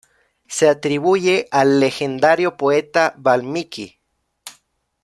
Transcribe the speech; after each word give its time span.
Se 0.47 0.67
atribuye 0.67 1.47
al 1.51 1.79
legendario 1.79 2.57
poeta 2.57 3.13
Valmiki. 3.19 3.99